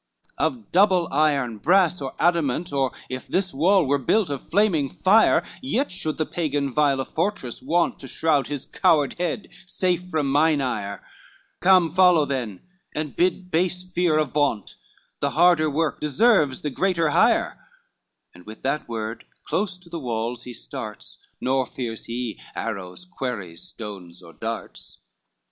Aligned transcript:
LI 0.39 0.45
"Of 0.47 0.71
double 0.71 1.07
iron, 1.11 1.59
brass 1.59 2.01
or 2.01 2.15
adamant, 2.19 2.73
Or 2.73 2.91
if 3.07 3.27
this 3.27 3.53
wall 3.53 3.85
were 3.85 3.99
built 3.99 4.31
of 4.31 4.41
flaming 4.41 4.89
fire, 4.89 5.43
Yet 5.61 5.91
should 5.91 6.17
the 6.17 6.25
Pagan 6.25 6.73
vile 6.73 6.99
a 6.99 7.05
fortress 7.05 7.61
want 7.61 7.99
To 7.99 8.07
shroud 8.07 8.47
his 8.47 8.65
coward 8.65 9.13
head 9.19 9.49
safe 9.67 10.09
from 10.09 10.25
mine 10.27 10.59
ire; 10.59 11.03
Come 11.59 11.91
follow 11.91 12.25
then, 12.25 12.61
and 12.95 13.15
bid 13.15 13.51
base 13.51 13.83
fear 13.83 14.17
avaunt, 14.17 14.75
The 15.19 15.29
harder 15.37 15.69
work 15.69 15.99
deserves 15.99 16.63
the 16.63 16.71
greater 16.71 17.09
hire;" 17.11 17.59
And 18.33 18.47
with 18.47 18.63
that 18.63 18.89
word 18.89 19.25
close 19.43 19.77
to 19.77 19.87
the 19.87 19.99
walls 19.99 20.45
he 20.45 20.51
starts, 20.53 21.27
Nor 21.39 21.67
fears 21.67 22.05
he 22.05 22.39
arrows, 22.55 23.05
quarries, 23.05 23.61
stones 23.61 24.23
or 24.23 24.33
darts. 24.33 25.01